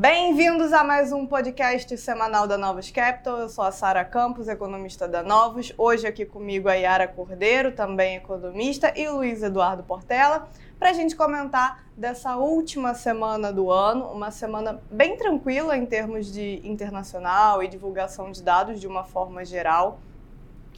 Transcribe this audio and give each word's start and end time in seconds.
Bem-vindos 0.00 0.72
a 0.72 0.82
mais 0.82 1.12
um 1.12 1.26
podcast 1.26 1.94
semanal 1.98 2.46
da 2.46 2.56
Novos 2.56 2.90
Capital. 2.90 3.36
Eu 3.36 3.50
sou 3.50 3.62
a 3.62 3.70
Sara 3.70 4.02
Campos, 4.02 4.48
economista 4.48 5.06
da 5.06 5.22
Novos. 5.22 5.74
Hoje 5.76 6.06
aqui 6.06 6.24
comigo 6.24 6.70
a 6.70 6.72
Yara 6.72 7.06
Cordeiro, 7.06 7.72
também 7.72 8.16
economista, 8.16 8.94
e 8.96 9.06
o 9.08 9.16
Luiz 9.16 9.42
Eduardo 9.42 9.82
Portela, 9.82 10.48
para 10.78 10.88
a 10.88 10.92
gente 10.94 11.14
comentar 11.14 11.84
dessa 11.94 12.34
última 12.36 12.94
semana 12.94 13.52
do 13.52 13.70
ano, 13.70 14.06
uma 14.06 14.30
semana 14.30 14.80
bem 14.90 15.18
tranquila 15.18 15.76
em 15.76 15.84
termos 15.84 16.32
de 16.32 16.62
internacional 16.64 17.62
e 17.62 17.68
divulgação 17.68 18.32
de 18.32 18.42
dados 18.42 18.80
de 18.80 18.86
uma 18.86 19.04
forma 19.04 19.44
geral. 19.44 20.00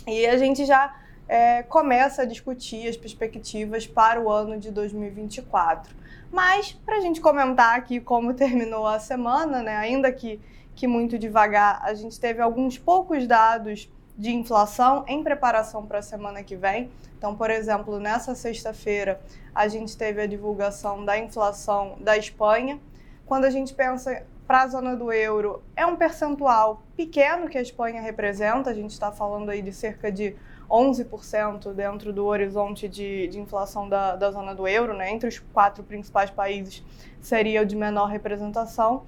E 0.04 0.26
a 0.26 0.36
gente 0.36 0.64
já 0.64 0.96
é, 1.28 1.62
começa 1.62 2.22
a 2.22 2.24
discutir 2.24 2.88
as 2.88 2.96
perspectivas 2.96 3.86
para 3.86 4.20
o 4.20 4.28
ano 4.28 4.58
de 4.58 4.72
2024. 4.72 6.01
Mas, 6.32 6.72
para 6.72 6.96
a 6.96 7.00
gente 7.00 7.20
comentar 7.20 7.76
aqui 7.76 8.00
como 8.00 8.32
terminou 8.32 8.86
a 8.86 8.98
semana, 8.98 9.62
né, 9.62 9.76
ainda 9.76 10.10
que, 10.10 10.40
que 10.74 10.86
muito 10.86 11.18
devagar, 11.18 11.82
a 11.84 11.92
gente 11.92 12.18
teve 12.18 12.40
alguns 12.40 12.78
poucos 12.78 13.26
dados 13.26 13.90
de 14.16 14.32
inflação 14.32 15.04
em 15.06 15.22
preparação 15.22 15.84
para 15.84 15.98
a 15.98 16.02
semana 16.02 16.42
que 16.42 16.56
vem. 16.56 16.90
Então, 17.18 17.36
por 17.36 17.50
exemplo, 17.50 18.00
nessa 18.00 18.34
sexta-feira, 18.34 19.20
a 19.54 19.68
gente 19.68 19.96
teve 19.96 20.22
a 20.22 20.26
divulgação 20.26 21.04
da 21.04 21.18
inflação 21.18 21.96
da 22.00 22.16
Espanha. 22.16 22.80
Quando 23.26 23.44
a 23.44 23.50
gente 23.50 23.74
pensa 23.74 24.24
para 24.46 24.62
a 24.62 24.66
zona 24.66 24.96
do 24.96 25.12
euro, 25.12 25.62
é 25.76 25.84
um 25.86 25.96
percentual 25.96 26.82
pequeno 26.96 27.48
que 27.48 27.58
a 27.58 27.62
Espanha 27.62 28.00
representa, 28.00 28.70
a 28.70 28.74
gente 28.74 28.90
está 28.90 29.12
falando 29.12 29.50
aí 29.50 29.62
de 29.62 29.72
cerca 29.72 30.10
de 30.10 30.34
11% 30.72 31.74
dentro 31.74 32.14
do 32.14 32.24
horizonte 32.24 32.88
de, 32.88 33.28
de 33.28 33.38
inflação 33.38 33.86
da, 33.86 34.16
da 34.16 34.30
zona 34.30 34.54
do 34.54 34.66
euro, 34.66 34.94
né? 34.94 35.10
entre 35.10 35.28
os 35.28 35.38
quatro 35.38 35.84
principais 35.84 36.30
países 36.30 36.82
seria 37.20 37.60
o 37.60 37.66
de 37.66 37.76
menor 37.76 38.06
representação, 38.06 39.02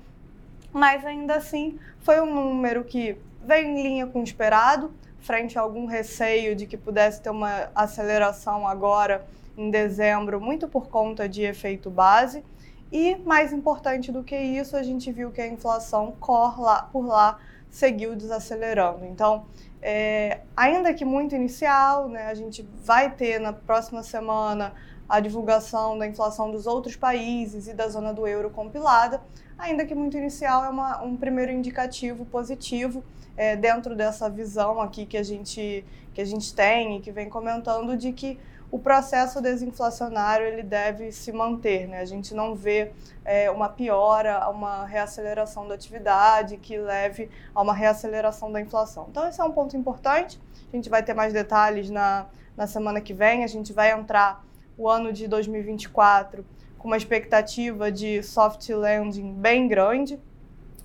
mas 0.70 1.06
ainda 1.06 1.36
assim 1.36 1.78
foi 2.00 2.20
um 2.20 2.34
número 2.34 2.84
que 2.84 3.16
veio 3.42 3.66
em 3.66 3.82
linha 3.82 4.06
com 4.06 4.20
o 4.20 4.24
esperado, 4.24 4.92
frente 5.20 5.58
a 5.58 5.62
algum 5.62 5.86
receio 5.86 6.54
de 6.54 6.66
que 6.66 6.76
pudesse 6.76 7.22
ter 7.22 7.30
uma 7.30 7.70
aceleração 7.74 8.68
agora 8.68 9.24
em 9.56 9.70
dezembro, 9.70 10.40
muito 10.40 10.68
por 10.68 10.88
conta 10.88 11.26
de 11.26 11.42
efeito 11.42 11.88
base. 11.88 12.44
E 12.92 13.16
mais 13.16 13.52
importante 13.52 14.12
do 14.12 14.22
que 14.22 14.36
isso, 14.36 14.76
a 14.76 14.82
gente 14.82 15.10
viu 15.10 15.30
que 15.30 15.40
a 15.40 15.46
inflação 15.46 16.14
lá, 16.58 16.82
por 16.92 17.06
lá 17.06 17.38
seguiu 17.70 18.14
desacelerando. 18.14 19.04
Então, 19.04 19.46
é, 19.86 20.40
ainda 20.56 20.94
que 20.94 21.04
muito 21.04 21.34
inicial, 21.34 22.08
né, 22.08 22.28
a 22.28 22.34
gente 22.34 22.66
vai 22.82 23.10
ter 23.10 23.38
na 23.38 23.52
próxima 23.52 24.02
semana 24.02 24.72
a 25.06 25.20
divulgação 25.20 25.98
da 25.98 26.06
inflação 26.06 26.50
dos 26.50 26.66
outros 26.66 26.96
países 26.96 27.68
e 27.68 27.74
da 27.74 27.86
zona 27.86 28.10
do 28.14 28.26
euro 28.26 28.48
compilada, 28.48 29.20
ainda 29.58 29.84
que 29.84 29.94
muito 29.94 30.16
inicial, 30.16 30.64
é 30.64 30.70
uma, 30.70 31.02
um 31.02 31.18
primeiro 31.18 31.52
indicativo 31.52 32.24
positivo 32.24 33.04
é, 33.36 33.56
dentro 33.56 33.94
dessa 33.94 34.30
visão 34.30 34.80
aqui 34.80 35.04
que 35.04 35.18
a, 35.18 35.22
gente, 35.22 35.84
que 36.14 36.20
a 36.22 36.24
gente 36.24 36.54
tem 36.54 36.96
e 36.96 37.00
que 37.02 37.12
vem 37.12 37.28
comentando 37.28 37.94
de 37.94 38.10
que 38.10 38.38
o 38.74 38.78
processo 38.80 39.40
desinflacionário 39.40 40.44
ele 40.44 40.64
deve 40.64 41.12
se 41.12 41.30
manter. 41.30 41.86
Né? 41.86 42.00
A 42.00 42.04
gente 42.04 42.34
não 42.34 42.56
vê 42.56 42.90
é, 43.24 43.48
uma 43.48 43.68
piora, 43.68 44.50
uma 44.50 44.84
reaceleração 44.84 45.68
da 45.68 45.76
atividade 45.76 46.56
que 46.56 46.76
leve 46.76 47.30
a 47.54 47.62
uma 47.62 47.72
reaceleração 47.72 48.50
da 48.50 48.60
inflação. 48.60 49.06
Então, 49.08 49.28
esse 49.28 49.40
é 49.40 49.44
um 49.44 49.52
ponto 49.52 49.76
importante. 49.76 50.40
A 50.72 50.74
gente 50.74 50.90
vai 50.90 51.04
ter 51.04 51.14
mais 51.14 51.32
detalhes 51.32 51.88
na, 51.88 52.26
na 52.56 52.66
semana 52.66 53.00
que 53.00 53.14
vem. 53.14 53.44
A 53.44 53.46
gente 53.46 53.72
vai 53.72 53.92
entrar 53.92 54.44
o 54.76 54.88
ano 54.88 55.12
de 55.12 55.28
2024 55.28 56.44
com 56.76 56.88
uma 56.88 56.96
expectativa 56.96 57.92
de 57.92 58.24
soft 58.24 58.68
landing 58.70 59.34
bem 59.34 59.68
grande. 59.68 60.18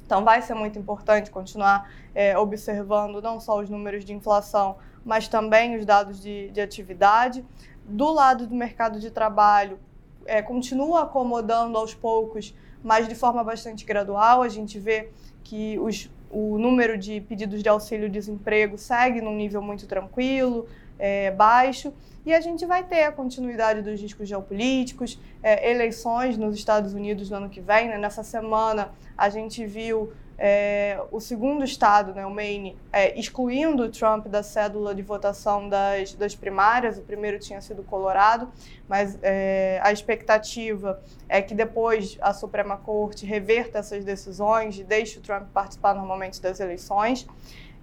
Então, 0.06 0.24
vai 0.24 0.44
ser 0.44 0.54
muito 0.54 0.78
importante 0.78 1.32
continuar 1.32 1.92
é, 2.14 2.38
observando 2.38 3.20
não 3.20 3.40
só 3.40 3.60
os 3.60 3.68
números 3.68 4.06
de 4.06 4.14
inflação, 4.14 4.78
mas 5.04 5.28
também 5.28 5.76
os 5.76 5.86
dados 5.86 6.22
de, 6.22 6.52
de 6.52 6.62
atividade 6.62 7.44
do 7.90 8.12
lado 8.12 8.48
do 8.48 8.56
mercado 8.56 9.00
de 9.00 9.10
trabalho, 9.10 9.80
é, 10.26 10.42
continua 10.42 11.04
acomodando 11.04 11.78
aos 11.78 11.94
poucos, 11.94 12.54
mas 12.84 13.08
de 13.08 13.16
forma 13.16 13.44
bastante 13.44 13.84
gradual. 13.86 14.42
A 14.42 14.50
gente 14.50 14.80
vê 14.80 15.10
que 15.44 15.78
os, 15.80 16.10
o 16.30 16.58
número 16.58 16.98
de 16.98 17.22
pedidos 17.22 17.64
de 17.64 17.70
auxílio-desemprego 17.70 18.78
segue 18.78 19.22
num 19.22 19.36
nível 19.36 19.62
muito 19.62 19.88
tranquilo, 19.88 20.68
é, 20.98 21.32
baixo, 21.32 21.94
e 22.26 22.34
a 22.34 22.42
gente 22.42 22.66
vai 22.66 22.84
ter 22.84 23.04
a 23.06 23.12
continuidade 23.12 23.82
dos 23.82 24.00
riscos 24.00 24.28
geopolíticos, 24.28 25.20
é, 25.42 25.72
eleições 25.72 26.38
nos 26.38 26.56
Estados 26.56 26.94
Unidos 26.94 27.30
no 27.30 27.38
ano 27.38 27.50
que 27.50 27.62
vem. 27.62 27.88
Né? 27.88 27.98
Nessa 27.98 28.24
semana, 28.24 28.92
a 29.18 29.30
gente 29.30 29.66
viu 29.66 30.14
é, 30.42 30.98
o 31.12 31.20
segundo 31.20 31.66
estado, 31.66 32.14
né, 32.14 32.26
o 32.26 32.32
Maine, 32.32 32.78
é, 32.94 33.20
excluindo 33.20 33.84
o 33.84 33.90
Trump 33.90 34.28
da 34.28 34.42
cédula 34.42 34.96
de 34.96 35.02
votação 35.02 35.68
das, 35.68 36.14
das 36.14 36.34
primárias, 36.34 36.98
o 36.98 37.02
primeiro 37.02 37.38
tinha 37.38 37.60
sido 37.60 37.84
Colorado, 37.84 38.50
mas 38.88 39.20
é, 39.22 39.82
a 39.84 39.92
expectativa 39.92 41.02
é 41.28 41.42
que 41.42 41.54
depois 41.54 42.18
a 42.22 42.34
Suprema 42.34 42.78
Corte 42.78 43.26
reverta 43.26 43.80
essas 43.80 44.06
decisões 44.06 44.80
e 44.80 44.84
deixe 44.84 45.20
o 45.20 45.22
Trump 45.22 45.50
participar 45.54 45.94
normalmente 45.94 46.42
das 46.42 46.62
eleições. 46.62 47.28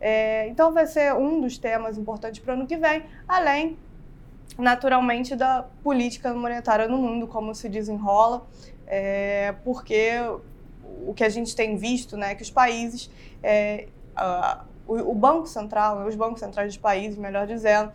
É, 0.01 0.49
então 0.49 0.73
vai 0.73 0.87
ser 0.87 1.15
um 1.15 1.43
dos 1.43 1.59
temas 1.59 1.99
importantes 1.99 2.41
para 2.41 2.53
o 2.53 2.57
ano 2.57 2.67
que 2.67 2.79
vem, 2.79 3.05
além 3.29 3.77
naturalmente 4.57 5.37
da 5.37 5.67
política 5.83 6.33
monetária 6.33 6.89
no 6.89 6.97
mundo, 6.97 7.27
como 7.27 7.55
se 7.55 7.69
desenrola, 7.69 8.47
é, 8.87 9.55
porque 9.63 10.23
o 11.07 11.15
que 11.15 11.25
a 11.25 11.29
gente 11.29 11.55
tem 11.55 11.77
visto, 11.77 12.17
né, 12.17 12.35
que 12.35 12.43
os 12.43 12.51
países, 12.51 13.11
é, 13.43 13.89
o, 14.87 15.11
o, 15.11 15.15
Banco 15.15 15.47
Central, 15.47 16.01
né, 16.01 16.07
os 16.07 16.15
bancos 16.15 16.41
centrais 16.41 16.69
dos 16.69 16.77
países, 16.77 17.19
melhor 17.19 17.47
dizendo, 17.47 17.93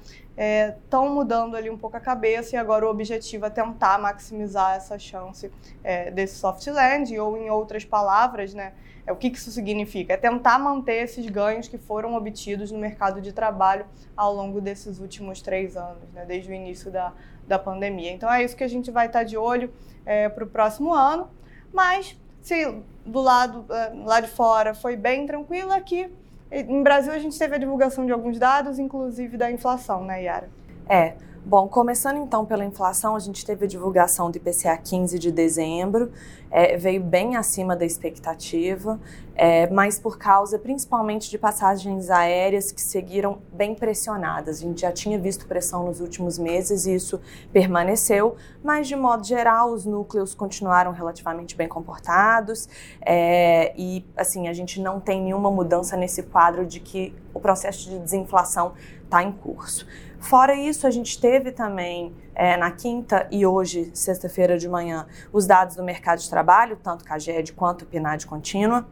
estão 0.84 1.06
é, 1.06 1.10
mudando 1.10 1.56
ali 1.56 1.70
um 1.70 1.78
pouco 1.78 1.98
a 1.98 2.00
cabeça 2.00 2.56
e 2.56 2.60
agora 2.60 2.86
o 2.86 2.90
objetivo 2.90 3.46
é 3.46 3.50
tentar 3.50 4.00
maximizar 4.00 4.76
essa 4.76 4.98
chance 4.98 5.52
é, 5.84 6.12
desse 6.12 6.36
soft 6.36 6.66
landing, 6.68 7.18
ou 7.18 7.38
em 7.38 7.50
outras 7.50 7.86
palavras, 7.86 8.54
né, 8.54 8.74
é, 9.06 9.12
o 9.12 9.16
que, 9.16 9.30
que 9.30 9.38
isso 9.38 9.52
significa? 9.52 10.14
É 10.14 10.18
tentar 10.18 10.60
manter 10.60 11.04
esses 11.04 11.26
ganhos 11.26 11.68
que 11.68 11.78
foram 11.78 12.16
obtidos 12.16 12.72
no 12.72 12.78
mercado 12.78 13.22
de 13.22 13.34
trabalho 13.34 13.86
ao 14.16 14.34
longo 14.34 14.62
desses 14.62 15.00
últimos 15.00 15.42
três 15.42 15.76
anos, 15.76 16.10
né, 16.14 16.26
desde 16.26 16.52
o 16.52 16.54
início 16.54 16.92
da, 16.92 17.14
da 17.48 17.58
pandemia. 17.58 18.12
Então 18.12 18.32
é 18.32 18.44
isso 18.44 18.56
que 18.56 18.64
a 18.64 18.70
gente 18.70 18.92
vai 18.92 19.08
estar 19.08 19.24
de 19.24 19.38
olho 19.38 19.72
é, 20.06 20.30
para 20.30 20.44
o 20.44 20.48
próximo 20.48 20.94
ano, 20.94 21.30
mas 21.74 22.18
se 22.42 22.82
do 23.06 23.22
lado 23.22 23.66
eh, 23.70 23.92
lá 24.06 24.20
de 24.20 24.28
fora 24.28 24.74
foi 24.74 24.96
bem 24.96 25.26
tranquilo, 25.26 25.72
aqui 25.72 26.10
em 26.52 26.84
Brasil 26.84 27.14
a 27.14 27.20
gente 27.20 27.38
teve 27.38 27.56
a 27.56 27.58
divulgação 27.58 28.06
de 28.06 28.12
alguns 28.12 28.38
dados, 28.38 28.78
inclusive 28.78 29.38
da 29.38 29.50
inflação, 29.50 30.04
né, 30.04 30.24
Yara? 30.24 30.50
É. 30.88 31.16
Bom, 31.44 31.68
começando 31.68 32.18
então 32.18 32.46
pela 32.46 32.64
inflação, 32.64 33.16
a 33.16 33.20
gente 33.20 33.44
teve 33.44 33.66
a 33.66 33.68
divulgação 33.68 34.30
do 34.30 34.38
IPCA 34.38 34.78
15 34.78 35.18
de 35.18 35.32
dezembro, 35.32 36.12
é, 36.52 36.78
veio 36.78 37.02
bem 37.02 37.36
acima 37.36 37.76
da 37.76 37.84
expectativa, 37.84 39.00
é, 39.42 39.68
mas 39.72 39.98
por 39.98 40.20
causa 40.20 40.60
principalmente 40.60 41.28
de 41.28 41.36
passagens 41.36 42.12
aéreas 42.12 42.72
que 42.72 42.80
seguiram 42.80 43.40
bem 43.52 43.74
pressionadas. 43.74 44.60
A 44.60 44.62
gente 44.62 44.82
já 44.82 44.92
tinha 44.92 45.18
visto 45.18 45.48
pressão 45.48 45.84
nos 45.84 46.00
últimos 46.00 46.38
meses 46.38 46.86
e 46.86 46.94
isso 46.94 47.20
permaneceu, 47.52 48.36
mas 48.64 48.88
de 48.88 48.96
modo 48.96 49.26
geral 49.26 49.72
os 49.72 49.84
núcleos 49.84 50.36
continuaram 50.36 50.92
relativamente 50.92 51.56
bem 51.56 51.68
comportados 51.68 52.70
é, 53.02 53.74
e 53.76 54.06
assim 54.16 54.48
a 54.48 54.54
gente 54.54 54.80
não 54.80 55.00
tem 55.00 55.20
nenhuma 55.20 55.50
mudança 55.50 55.98
nesse 55.98 56.22
quadro 56.22 56.64
de 56.64 56.80
que 56.80 57.12
o 57.34 57.40
processo 57.40 57.90
de 57.90 57.98
desinflação 57.98 58.74
está 59.04 59.24
em 59.24 59.32
curso. 59.32 59.88
Fora 60.20 60.54
isso, 60.54 60.86
a 60.86 60.92
gente 60.92 61.20
teve 61.20 61.52
também 61.52 62.16
é, 62.36 62.56
na 62.58 62.70
quinta 62.70 63.28
e 63.32 63.44
hoje, 63.44 63.90
sexta-feira 63.92 64.56
de 64.56 64.70
manhã, 64.70 65.08
os 65.34 65.48
dados 65.48 65.76
do 65.76 65.84
mercado 65.84 66.20
de 66.20 66.30
trabalho, 66.30 66.78
tanto 66.78 67.04
CAGED 67.04 67.54
quanto 67.54 67.88
PNAD 67.88 68.28
contínua. 68.28 68.86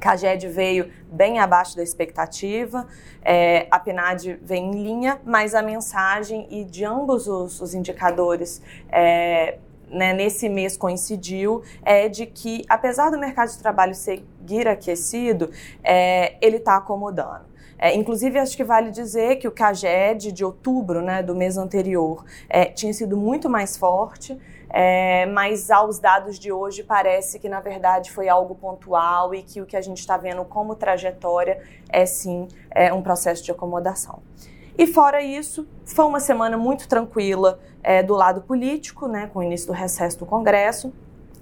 CAGED 0.00 0.48
veio 0.48 0.90
bem 1.10 1.38
abaixo 1.38 1.76
da 1.76 1.82
expectativa, 1.82 2.86
é, 3.22 3.66
a 3.70 3.78
PNAD 3.78 4.38
vem 4.42 4.70
em 4.70 4.82
linha, 4.82 5.20
mas 5.24 5.54
a 5.54 5.62
mensagem 5.62 6.46
e 6.50 6.64
de 6.64 6.84
ambos 6.84 7.26
os, 7.26 7.60
os 7.60 7.74
indicadores 7.74 8.62
é, 8.88 9.58
né, 9.88 10.12
nesse 10.12 10.48
mês 10.48 10.76
coincidiu 10.76 11.62
é 11.82 12.08
de 12.08 12.26
que, 12.26 12.64
apesar 12.68 13.10
do 13.10 13.18
mercado 13.18 13.50
de 13.50 13.58
trabalho 13.58 13.94
seguir 13.94 14.66
aquecido, 14.68 15.50
é, 15.82 16.36
ele 16.40 16.56
está 16.56 16.76
acomodando. 16.76 17.55
É, 17.78 17.94
inclusive, 17.94 18.38
acho 18.38 18.56
que 18.56 18.64
vale 18.64 18.90
dizer 18.90 19.36
que 19.36 19.46
o 19.46 19.52
CAGED 19.52 20.32
de 20.32 20.44
outubro, 20.44 21.02
né, 21.02 21.22
do 21.22 21.34
mês 21.34 21.58
anterior, 21.58 22.24
é, 22.48 22.64
tinha 22.66 22.92
sido 22.92 23.16
muito 23.16 23.50
mais 23.50 23.76
forte, 23.76 24.38
é, 24.70 25.26
mas 25.26 25.70
aos 25.70 25.98
dados 25.98 26.38
de 26.38 26.50
hoje 26.50 26.82
parece 26.82 27.38
que, 27.38 27.48
na 27.48 27.60
verdade, 27.60 28.10
foi 28.10 28.28
algo 28.28 28.54
pontual 28.54 29.34
e 29.34 29.42
que 29.42 29.60
o 29.60 29.66
que 29.66 29.76
a 29.76 29.80
gente 29.80 29.98
está 29.98 30.16
vendo 30.16 30.44
como 30.44 30.74
trajetória 30.74 31.62
é 31.88 32.04
sim 32.06 32.48
é, 32.70 32.92
um 32.92 33.02
processo 33.02 33.44
de 33.44 33.50
acomodação. 33.50 34.20
E 34.78 34.86
fora 34.86 35.22
isso, 35.22 35.66
foi 35.84 36.04
uma 36.04 36.20
semana 36.20 36.58
muito 36.58 36.86
tranquila 36.88 37.58
é, 37.82 38.02
do 38.02 38.14
lado 38.14 38.42
político, 38.42 39.06
né, 39.06 39.30
com 39.32 39.38
o 39.38 39.42
início 39.42 39.66
do 39.68 39.72
recesso 39.72 40.18
do 40.18 40.26
Congresso. 40.26 40.92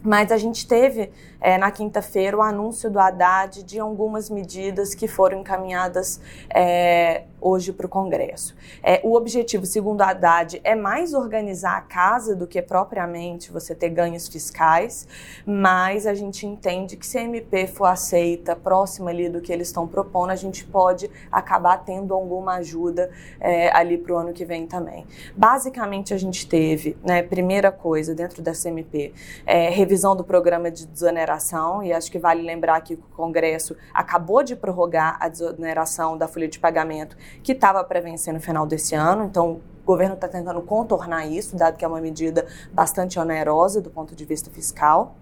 Mas 0.04 0.30
a 0.30 0.36
gente 0.36 0.68
teve 0.68 1.10
é, 1.40 1.56
na 1.56 1.70
quinta-feira 1.70 2.36
o 2.36 2.42
anúncio 2.42 2.90
do 2.90 2.98
Haddad 3.00 3.62
de 3.62 3.80
algumas 3.80 4.28
medidas 4.28 4.94
que 4.94 5.08
foram 5.08 5.40
encaminhadas 5.40 6.20
é, 6.54 7.22
hoje 7.44 7.74
para 7.74 7.84
o 7.84 7.88
Congresso. 7.88 8.56
É, 8.82 9.02
o 9.04 9.14
objetivo, 9.14 9.66
segundo 9.66 10.00
o 10.00 10.02
Haddad, 10.02 10.58
é 10.64 10.74
mais 10.74 11.12
organizar 11.12 11.76
a 11.76 11.82
casa 11.82 12.34
do 12.34 12.46
que 12.46 12.60
propriamente 12.62 13.52
você 13.52 13.74
ter 13.74 13.90
ganhos 13.90 14.26
fiscais, 14.26 15.06
mas 15.44 16.06
a 16.06 16.14
gente 16.14 16.46
entende 16.46 16.96
que 16.96 17.06
se 17.06 17.18
a 17.18 17.22
MP 17.22 17.66
for 17.66 17.84
aceita 17.84 18.56
próxima 18.56 19.10
ali 19.10 19.28
do 19.28 19.42
que 19.42 19.52
eles 19.52 19.68
estão 19.68 19.86
propondo, 19.86 20.30
a 20.30 20.36
gente 20.36 20.64
pode 20.64 21.10
acabar 21.30 21.76
tendo 21.84 22.14
alguma 22.14 22.54
ajuda 22.54 23.10
é, 23.38 23.70
ali 23.76 23.98
para 23.98 24.14
o 24.14 24.16
ano 24.16 24.32
que 24.32 24.46
vem 24.46 24.66
também. 24.66 25.06
Basicamente, 25.36 26.14
a 26.14 26.18
gente 26.18 26.48
teve, 26.48 26.96
né, 27.04 27.22
primeira 27.22 27.70
coisa, 27.70 28.14
dentro 28.14 28.40
dessa 28.40 28.70
MP, 28.70 29.12
é, 29.44 29.68
revisão 29.68 30.16
do 30.16 30.24
programa 30.24 30.70
de 30.70 30.86
desoneração, 30.86 31.82
e 31.82 31.92
acho 31.92 32.10
que 32.10 32.18
vale 32.18 32.40
lembrar 32.40 32.80
que 32.80 32.94
o 32.94 32.98
Congresso 33.14 33.76
acabou 33.92 34.42
de 34.42 34.56
prorrogar 34.56 35.18
a 35.20 35.28
desoneração 35.28 36.16
da 36.16 36.26
folha 36.26 36.48
de 36.48 36.58
pagamento 36.58 37.16
que 37.42 37.52
estava 37.52 37.82
para 37.84 38.00
vencer 38.00 38.32
no 38.32 38.40
final 38.40 38.66
desse 38.66 38.94
ano. 38.94 39.24
Então, 39.24 39.60
o 39.82 39.86
governo 39.86 40.14
está 40.14 40.26
tentando 40.26 40.62
contornar 40.62 41.26
isso, 41.26 41.56
dado 41.56 41.76
que 41.76 41.84
é 41.84 41.88
uma 41.88 42.00
medida 42.00 42.46
bastante 42.72 43.18
onerosa 43.18 43.80
do 43.80 43.90
ponto 43.90 44.14
de 44.14 44.24
vista 44.24 44.50
fiscal. 44.50 45.16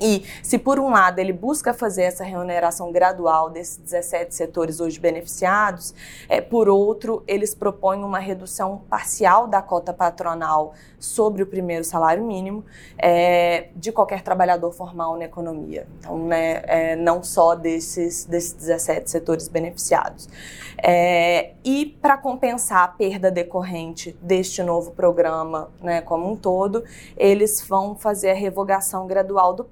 E 0.00 0.24
se 0.42 0.58
por 0.58 0.78
um 0.78 0.90
lado 0.90 1.18
ele 1.18 1.32
busca 1.32 1.74
fazer 1.74 2.04
essa 2.04 2.24
remuneração 2.24 2.90
gradual 2.90 3.50
desses 3.50 3.76
17 3.76 4.34
setores 4.34 4.80
hoje 4.80 4.98
beneficiados, 4.98 5.94
é, 6.28 6.40
por 6.40 6.68
outro, 6.68 7.22
eles 7.26 7.54
propõem 7.54 8.02
uma 8.02 8.18
redução 8.18 8.82
parcial 8.88 9.46
da 9.46 9.60
cota 9.60 9.92
patronal 9.92 10.72
sobre 10.98 11.42
o 11.42 11.46
primeiro 11.46 11.84
salário 11.84 12.24
mínimo 12.24 12.64
é, 12.98 13.68
de 13.76 13.92
qualquer 13.92 14.22
trabalhador 14.22 14.72
formal 14.72 15.16
na 15.16 15.24
economia. 15.24 15.86
Então, 15.98 16.18
né, 16.18 16.62
é, 16.66 16.96
não 16.96 17.22
só 17.22 17.54
desses, 17.54 18.24
desses 18.24 18.52
17 18.54 19.10
setores 19.10 19.48
beneficiados. 19.48 20.28
É, 20.82 21.52
e 21.62 21.86
para 22.00 22.16
compensar 22.16 22.84
a 22.84 22.88
perda 22.88 23.30
decorrente 23.30 24.16
deste 24.22 24.62
novo 24.62 24.92
programa 24.92 25.70
né, 25.82 26.00
como 26.00 26.30
um 26.30 26.36
todo, 26.36 26.84
eles 27.16 27.62
vão 27.66 27.94
fazer 27.94 28.30
a 28.30 28.34
revogação 28.34 29.06
gradual 29.06 29.52
do 29.52 29.64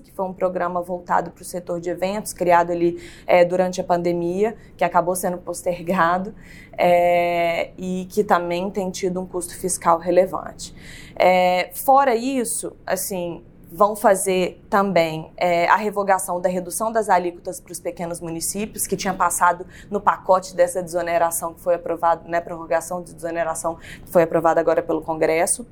Que 0.00 0.12
foi 0.12 0.24
um 0.24 0.32
programa 0.32 0.82
voltado 0.82 1.30
para 1.30 1.42
o 1.42 1.44
setor 1.44 1.80
de 1.80 1.90
eventos, 1.90 2.32
criado 2.32 2.72
ali 2.72 3.00
é, 3.26 3.44
durante 3.44 3.80
a 3.80 3.84
pandemia, 3.84 4.56
que 4.76 4.84
acabou 4.84 5.14
sendo 5.14 5.38
postergado 5.38 6.34
é, 6.76 7.70
e 7.76 8.06
que 8.10 8.24
também 8.24 8.70
tem 8.70 8.90
tido 8.90 9.20
um 9.20 9.26
custo 9.26 9.56
fiscal 9.56 9.98
relevante. 9.98 10.74
É, 11.16 11.70
fora 11.74 12.14
isso, 12.14 12.72
assim, 12.86 13.42
vão 13.70 13.94
fazer 13.94 14.60
também 14.68 15.30
é, 15.36 15.68
a 15.68 15.76
revogação 15.76 16.40
da 16.40 16.48
redução 16.48 16.90
das 16.90 17.08
alíquotas 17.08 17.60
para 17.60 17.72
os 17.72 17.78
pequenos 17.78 18.20
municípios, 18.20 18.86
que 18.86 18.96
tinha 18.96 19.14
passado 19.14 19.64
no 19.88 20.00
pacote 20.00 20.56
dessa 20.56 20.82
desoneração 20.82 21.54
que 21.54 21.60
foi 21.60 21.76
aprovado, 21.76 22.28
né, 22.28 22.40
prorrogação 22.40 23.02
de 23.02 23.14
desoneração 23.14 23.76
que 23.76 24.10
foi 24.10 24.24
aprovada 24.24 24.60
agora 24.60 24.82
pelo 24.82 25.02
Congresso. 25.02 25.66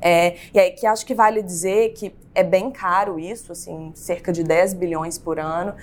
É, 0.00 0.36
e 0.52 0.58
aí 0.58 0.70
que 0.72 0.86
acho 0.86 1.06
que 1.06 1.14
vale 1.14 1.42
dizer 1.42 1.92
que 1.94 2.14
é 2.34 2.42
bem 2.42 2.70
caro 2.70 3.18
isso, 3.18 3.52
assim, 3.52 3.92
cerca 3.94 4.32
de 4.32 4.42
10 4.42 4.74
bilhões 4.74 5.18
por 5.18 5.38
ano. 5.38 5.74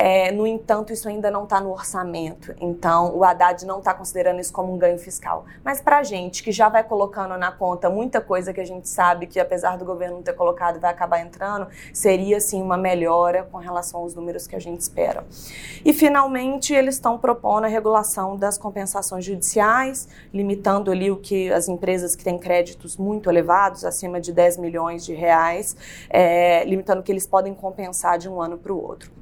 É, 0.00 0.30
no 0.30 0.46
entanto, 0.46 0.92
isso 0.92 1.08
ainda 1.08 1.28
não 1.28 1.42
está 1.42 1.60
no 1.60 1.72
orçamento. 1.72 2.54
Então, 2.60 3.16
o 3.16 3.24
Haddad 3.24 3.66
não 3.66 3.80
está 3.80 3.92
considerando 3.92 4.38
isso 4.38 4.52
como 4.52 4.72
um 4.72 4.78
ganho 4.78 4.96
fiscal. 4.96 5.44
Mas 5.64 5.80
para 5.80 5.98
a 5.98 6.02
gente, 6.04 6.40
que 6.40 6.52
já 6.52 6.68
vai 6.68 6.84
colocando 6.84 7.36
na 7.36 7.50
conta 7.50 7.90
muita 7.90 8.20
coisa 8.20 8.52
que 8.52 8.60
a 8.60 8.64
gente 8.64 8.88
sabe 8.88 9.26
que, 9.26 9.40
apesar 9.40 9.76
do 9.76 9.84
governo 9.84 10.18
não 10.18 10.22
ter 10.22 10.34
colocado, 10.34 10.78
vai 10.78 10.92
acabar 10.92 11.18
entrando, 11.18 11.66
seria, 11.92 12.38
sim, 12.40 12.62
uma 12.62 12.76
melhora 12.76 13.42
com 13.50 13.58
relação 13.58 14.02
aos 14.02 14.14
números 14.14 14.46
que 14.46 14.54
a 14.54 14.60
gente 14.60 14.82
espera. 14.82 15.26
E, 15.84 15.92
finalmente, 15.92 16.72
eles 16.72 16.94
estão 16.94 17.18
propondo 17.18 17.64
a 17.64 17.68
regulação 17.68 18.36
das 18.36 18.56
compensações 18.56 19.24
judiciais, 19.24 20.06
limitando 20.32 20.92
ali 20.92 21.10
o 21.10 21.16
que 21.16 21.52
as 21.52 21.68
empresas 21.68 22.14
que 22.14 22.22
têm 22.22 22.38
créditos 22.38 22.96
muito 22.96 23.28
elevados, 23.28 23.84
acima 23.84 24.20
de 24.20 24.32
10 24.32 24.58
milhões 24.58 25.04
de 25.04 25.12
reais, 25.12 25.76
é, 26.08 26.62
limitando 26.66 27.00
o 27.00 27.02
que 27.02 27.10
eles 27.10 27.26
podem 27.26 27.52
compensar 27.52 28.16
de 28.16 28.28
um 28.28 28.40
ano 28.40 28.56
para 28.56 28.72
o 28.72 28.80
outro. 28.80 29.17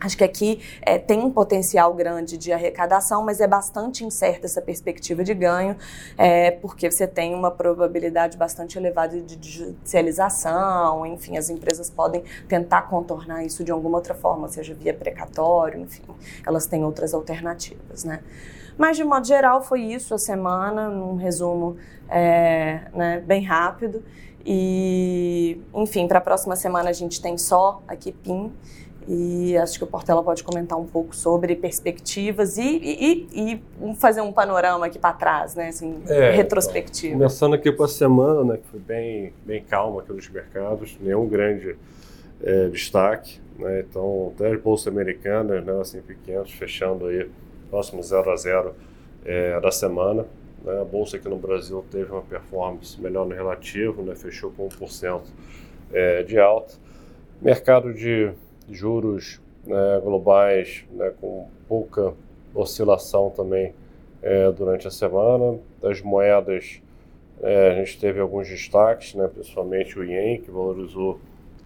Acho 0.00 0.16
que 0.16 0.24
aqui 0.24 0.60
é, 0.80 0.98
tem 0.98 1.20
um 1.20 1.30
potencial 1.30 1.92
grande 1.92 2.38
de 2.38 2.52
arrecadação, 2.52 3.22
mas 3.22 3.40
é 3.40 3.46
bastante 3.46 4.04
incerta 4.04 4.46
essa 4.46 4.62
perspectiva 4.62 5.22
de 5.22 5.34
ganho, 5.34 5.76
é, 6.16 6.50
porque 6.52 6.90
você 6.90 7.06
tem 7.06 7.34
uma 7.34 7.50
probabilidade 7.50 8.38
bastante 8.38 8.78
elevada 8.78 9.20
de 9.20 9.50
judicialização, 9.50 11.04
enfim, 11.04 11.36
as 11.36 11.50
empresas 11.50 11.90
podem 11.90 12.24
tentar 12.48 12.82
contornar 12.82 13.44
isso 13.44 13.62
de 13.62 13.70
alguma 13.70 13.98
outra 13.98 14.14
forma, 14.14 14.48
seja 14.48 14.72
via 14.72 14.94
precatório, 14.94 15.80
enfim, 15.80 16.04
elas 16.46 16.66
têm 16.66 16.82
outras 16.82 17.12
alternativas, 17.12 18.02
né? 18.04 18.20
Mas, 18.78 18.96
de 18.96 19.04
modo 19.04 19.26
geral, 19.26 19.60
foi 19.60 19.82
isso 19.82 20.14
a 20.14 20.18
semana, 20.18 20.88
num 20.88 21.16
resumo 21.16 21.76
é, 22.08 22.80
né, 22.94 23.20
bem 23.20 23.44
rápido. 23.44 24.02
E, 24.44 25.60
enfim, 25.74 26.08
para 26.08 26.16
a 26.18 26.22
próxima 26.22 26.56
semana 26.56 26.88
a 26.88 26.92
gente 26.94 27.20
tem 27.20 27.36
só 27.36 27.82
aqui 27.86 28.10
PIN. 28.10 28.50
E 29.12 29.56
acho 29.56 29.76
que 29.76 29.82
o 29.82 29.88
Portela 29.88 30.22
pode 30.22 30.44
comentar 30.44 30.78
um 30.78 30.86
pouco 30.86 31.16
sobre 31.16 31.56
perspectivas 31.56 32.56
e, 32.56 32.62
e, 32.62 33.28
e 33.32 33.94
fazer 33.96 34.20
um 34.20 34.32
panorama 34.32 34.86
aqui 34.86 35.00
para 35.00 35.12
trás, 35.12 35.56
né? 35.56 35.66
Assim, 35.66 36.00
é, 36.06 36.30
retrospectiva. 36.30 37.14
Começando 37.14 37.54
aqui 37.54 37.72
com 37.72 37.82
a 37.82 37.88
semana, 37.88 38.44
né, 38.44 38.58
que 38.58 38.68
foi 38.68 38.78
bem, 38.78 39.32
bem 39.44 39.64
calma 39.64 40.00
aqui 40.00 40.12
nos 40.12 40.30
mercados, 40.30 40.96
nenhum 41.00 41.26
grande 41.26 41.76
é, 42.40 42.68
destaque. 42.68 43.40
Né? 43.58 43.80
Então, 43.80 44.32
até 44.36 44.52
as 44.52 44.60
bolsas 44.60 44.86
americanas, 44.86 45.64
né, 45.64 45.80
assim, 45.80 46.00
pequenos, 46.00 46.52
fechando 46.52 47.06
aí 47.06 47.28
próximo 47.68 48.00
0 48.00 48.30
a 48.30 48.36
0 48.36 48.74
é, 49.24 49.58
da 49.58 49.72
semana. 49.72 50.24
Né? 50.64 50.80
A 50.80 50.84
bolsa 50.84 51.16
aqui 51.16 51.28
no 51.28 51.36
Brasil 51.36 51.84
teve 51.90 52.12
uma 52.12 52.22
performance 52.22 53.00
melhor 53.00 53.26
no 53.26 53.34
relativo, 53.34 54.04
né? 54.04 54.14
fechou 54.14 54.52
com 54.52 54.68
1% 54.68 55.20
é, 55.92 56.22
de 56.22 56.38
alta. 56.38 56.74
Mercado 57.42 57.92
de 57.92 58.32
juros 58.70 59.40
né, 59.64 60.00
globais 60.02 60.84
né, 60.92 61.12
com 61.20 61.46
pouca 61.68 62.14
oscilação 62.54 63.30
também 63.30 63.74
é, 64.22 64.50
durante 64.52 64.86
a 64.86 64.90
semana. 64.90 65.58
Das 65.80 66.00
moedas, 66.00 66.80
é, 67.42 67.70
a 67.70 67.74
gente 67.76 67.98
teve 67.98 68.20
alguns 68.20 68.48
destaques, 68.48 69.14
né, 69.14 69.28
principalmente 69.28 69.98
o 69.98 70.04
Yen, 70.04 70.40
que 70.40 70.50
valorizou 70.50 71.20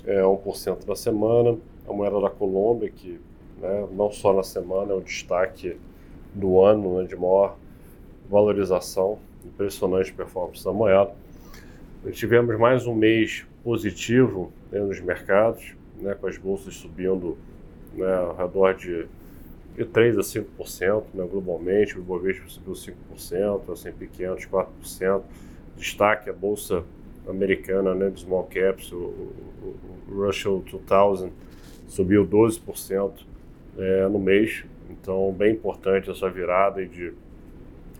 é, 0.06 0.20
1% 0.20 0.86
na 0.86 0.96
semana. 0.96 1.58
A 1.88 1.92
moeda 1.92 2.20
da 2.20 2.30
Colômbia, 2.30 2.90
que 2.90 3.20
né, 3.60 3.86
não 3.92 4.10
só 4.10 4.32
na 4.32 4.42
semana 4.42 4.92
é 4.92 4.94
o 4.94 5.00
destaque 5.00 5.76
do 6.34 6.60
ano 6.60 7.00
né, 7.00 7.06
de 7.06 7.16
maior 7.16 7.56
valorização, 8.28 9.18
impressionante 9.44 10.12
performance 10.12 10.64
da 10.64 10.72
moeda. 10.72 11.12
Tivemos 12.12 12.58
mais 12.58 12.86
um 12.86 12.94
mês 12.94 13.46
positivo 13.62 14.52
né, 14.70 14.78
nos 14.80 15.00
mercados, 15.00 15.74
né, 16.00 16.14
com 16.14 16.26
as 16.26 16.36
bolsas 16.36 16.74
subindo 16.74 17.36
né, 17.94 18.14
ao 18.14 18.34
redor 18.34 18.74
de, 18.74 19.06
de 19.76 19.84
3% 19.84 20.18
a 20.18 20.64
5% 20.64 21.04
né, 21.14 21.26
globalmente, 21.30 21.96
o 21.96 22.00
Ibovespa 22.00 22.48
subiu 22.48 22.72
5%, 22.72 23.68
a 23.68 23.72
S&P 23.72 24.06
500 24.06 24.46
4%, 24.46 25.22
destaque 25.76 26.30
a 26.30 26.32
bolsa 26.32 26.84
americana 27.28 27.94
né, 27.94 28.10
de 28.10 28.20
small 28.20 28.44
caps, 28.44 28.92
o, 28.92 28.96
o, 28.96 29.76
o 30.08 30.24
Russell 30.24 30.62
2000 30.70 31.32
subiu 31.86 32.26
12% 32.26 33.12
é, 33.78 34.08
no 34.08 34.18
mês, 34.18 34.64
então 34.90 35.32
bem 35.32 35.52
importante 35.52 36.10
essa 36.10 36.28
virada 36.28 36.84
de, 36.84 37.12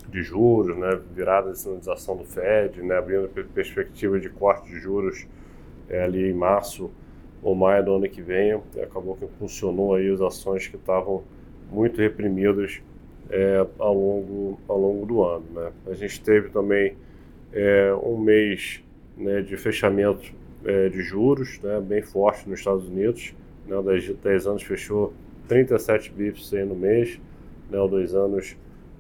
de 0.09 0.23
juros, 0.23 0.77
né, 0.77 1.01
virada 1.15 1.53
de 1.53 1.59
sinalização 1.59 2.17
do 2.17 2.25
Fed, 2.25 2.83
né, 2.83 2.97
abrindo 2.97 3.29
perspectiva 3.53 4.19
de 4.19 4.29
corte 4.29 4.69
de 4.69 4.79
juros 4.79 5.27
é, 5.89 6.03
ali 6.03 6.31
em 6.31 6.35
março 6.35 6.91
ou 7.45 7.55
maio 7.55 7.85
do 7.85 7.95
ano 7.95 8.09
que 8.09 8.23
vem, 8.23 8.59
acabou 8.83 9.17
que 9.17 9.27
funcionou 9.39 9.95
aí 9.95 10.11
as 10.11 10.23
ações 10.23 10.67
que 10.67 10.77
estavam 10.77 11.23
muito 11.71 12.01
reprimidas 12.01 12.81
é, 13.31 13.67
ao, 13.79 13.95
longo, 13.95 14.59
ao 14.67 14.81
longo 14.81 15.05
do 15.05 15.23
ano. 15.23 15.45
Né? 15.53 15.71
A 15.87 15.93
gente 15.93 16.23
teve 16.23 16.49
também 16.49 16.97
é, 17.53 17.95
um 18.03 18.17
mês 18.17 18.83
né, 19.15 19.43
de 19.43 19.59
fechamento 19.59 20.33
é, 20.65 20.89
de 20.89 21.03
juros 21.03 21.61
né, 21.61 21.79
bem 21.81 22.01
forte 22.01 22.49
nos 22.49 22.61
Estados 22.61 22.89
Unidos. 22.89 23.35
Né, 23.67 23.81
10, 23.83 24.15
10 24.17 24.47
anos 24.47 24.63
fechou 24.63 25.13
37 25.47 26.13
bips 26.13 26.51
no 26.53 26.75
mês, 26.75 27.21
né, 27.71 27.79
o 27.79 27.87
dois 27.87 28.15
anos 28.15 28.57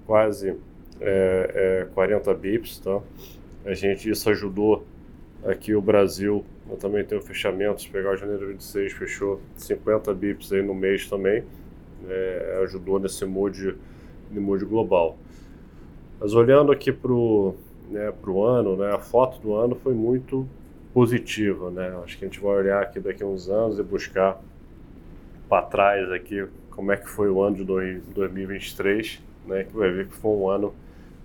quase 0.06 0.54
é, 1.00 1.86
40 1.94 2.30
é, 2.30 2.34
bips. 2.34 2.78
Tá? 2.78 3.00
A 3.64 3.72
gente, 3.72 4.10
isso 4.10 4.28
ajudou 4.28 4.84
aqui 5.42 5.74
o 5.74 5.80
Brasil 5.80 6.44
eu 6.68 6.76
também 6.76 7.04
tenho 7.04 7.20
fechamentos, 7.20 7.86
pegar 7.86 8.16
janeiro 8.16 8.48
26, 8.48 8.92
fechou 8.92 9.40
50 9.56 10.12
bips 10.14 10.52
aí 10.52 10.62
no 10.62 10.74
mês 10.74 11.08
também, 11.08 11.44
é, 12.08 12.60
ajudou 12.62 12.98
nesse 12.98 13.24
mood, 13.24 13.76
no 14.30 14.40
mood 14.40 14.64
global. 14.64 15.18
Mas 16.18 16.34
olhando 16.34 16.72
aqui 16.72 16.92
para 16.92 17.12
o 17.12 17.54
né, 17.90 18.12
pro 18.12 18.42
ano, 18.42 18.76
né, 18.76 18.92
a 18.92 18.98
foto 18.98 19.40
do 19.40 19.54
ano 19.54 19.74
foi 19.74 19.94
muito 19.94 20.48
positiva, 20.92 21.70
né? 21.70 21.92
Acho 22.04 22.16
que 22.16 22.24
a 22.24 22.28
gente 22.28 22.40
vai 22.40 22.56
olhar 22.56 22.80
aqui 22.80 23.00
daqui 23.00 23.22
a 23.22 23.26
uns 23.26 23.48
anos 23.48 23.78
e 23.78 23.82
buscar 23.82 24.40
para 25.48 25.62
trás 25.62 26.10
aqui 26.12 26.46
como 26.70 26.92
é 26.92 26.96
que 26.96 27.08
foi 27.08 27.28
o 27.28 27.42
ano 27.42 27.56
de 27.56 27.64
2023, 27.64 29.20
né? 29.46 29.64
Que 29.64 29.76
vai 29.76 29.90
ver 29.90 30.06
que 30.06 30.14
foi 30.14 30.30
um 30.30 30.48
ano 30.48 30.74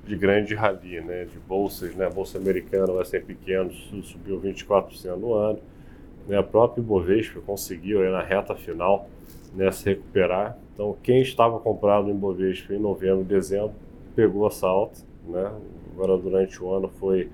de 0.10 0.16
grande 0.16 0.56
rally, 0.56 1.00
né? 1.01 1.25
De 1.25 1.38
bolsas, 1.38 1.94
né? 1.96 2.08
A 2.08 2.10
bolsa 2.10 2.39
americana, 2.39 2.92
o 2.92 3.00
S&P 3.00 3.36
500 3.36 4.08
subiu 4.08 4.42
24% 4.42 5.16
no 5.16 5.36
ano, 5.36 5.60
né? 6.28 6.38
A 6.38 6.44
própria 6.44 6.82
Ibovespa 6.82 7.39
conseguiu 7.42 8.01
aí 8.01 8.12
na 8.12 8.24
reta 8.24 8.56
final 8.56 9.08
né, 9.54 9.72
se 9.72 9.86
recuperar. 9.86 10.58
Então, 10.74 10.98
quem 11.04 11.22
estava 11.22 11.60
comprado 11.60 12.08
no 12.08 12.12
Ibovespa 12.12 12.74
em 12.74 12.80
novembro 12.80 13.24
dezembro 13.24 13.74
pegou 14.16 14.48
essa 14.48 14.68
alta, 14.68 15.00
né? 15.28 15.51
Agora 15.94 16.18
durante 16.18 16.62
o 16.63 16.74
ano 16.74 16.89
foi 17.00 17.30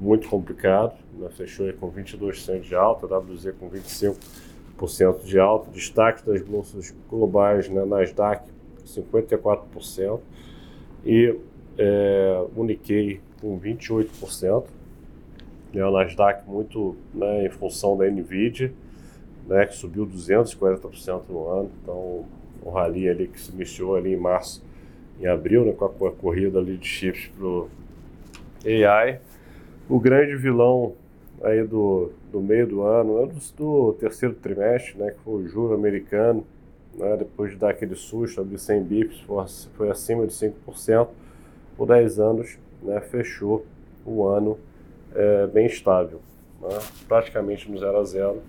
muito 0.00 0.28
complicado, 0.28 0.94
né? 1.16 1.28
fechou 1.30 1.72
com 1.74 1.92
22% 1.92 2.62
de 2.62 2.74
alta, 2.74 3.06
WZ 3.06 3.52
com 3.60 3.70
25% 3.70 5.24
de 5.24 5.38
alta, 5.38 5.70
destaque 5.70 6.26
das 6.26 6.42
bolsas 6.42 6.92
globais, 7.08 7.68
né? 7.68 7.84
Nasdaq 7.84 8.50
54% 8.84 10.18
e 11.04 11.36
é, 11.78 12.44
o 12.54 12.64
Nikkei 12.64 13.20
com 13.40 13.58
28%, 13.58 14.64
né? 15.72 15.84
o 15.84 15.90
Nasdaq 15.90 16.48
muito 16.48 16.96
né, 17.14 17.46
em 17.46 17.50
função 17.50 17.96
da 17.96 18.06
Nvidia, 18.06 18.72
né, 19.46 19.66
que 19.66 19.74
subiu 19.74 20.06
240% 20.06 21.22
no 21.28 21.48
ano, 21.48 21.70
então 21.82 22.24
o 22.62 22.70
rally 22.70 23.08
ali 23.08 23.26
que 23.26 23.40
se 23.40 23.50
iniciou 23.52 23.96
ali 23.96 24.12
em 24.12 24.16
março, 24.16 24.62
em 25.20 25.26
abril, 25.26 25.64
né, 25.64 25.72
com 25.72 26.06
a 26.06 26.12
corrida 26.12 26.58
ali 26.58 26.76
de 26.76 26.86
chips 26.86 27.30
para 27.36 27.46
o 27.46 27.68
AI, 28.64 29.20
o 29.88 29.98
grande 29.98 30.36
vilão 30.36 30.94
aí 31.42 31.64
do, 31.64 32.12
do 32.30 32.40
meio 32.40 32.66
do 32.66 32.82
ano, 32.82 33.26
do, 33.26 33.56
do 33.56 33.92
terceiro 33.94 34.34
trimestre, 34.34 34.98
né, 34.98 35.10
que 35.12 35.20
foi 35.20 35.42
o 35.42 35.48
juro 35.48 35.74
americano, 35.74 36.44
né, 36.94 37.16
depois 37.16 37.52
de 37.52 37.56
dar 37.56 37.70
aquele 37.70 37.94
susto 37.94 38.44
de 38.44 38.58
100 38.58 38.82
bips, 38.82 39.20
foi, 39.20 39.44
foi 39.74 39.90
acima 39.90 40.26
de 40.26 40.32
5%, 40.32 41.08
por 41.80 41.86
10 41.86 42.20
anos, 42.20 42.58
né, 42.82 43.00
fechou 43.00 43.64
o 44.04 44.26
ano 44.26 44.58
é, 45.14 45.46
bem 45.46 45.64
estável, 45.64 46.20
né, 46.60 46.78
praticamente 47.08 47.70
no 47.70 47.78
0 47.78 47.96
a 47.96 48.04
0, 48.04 48.42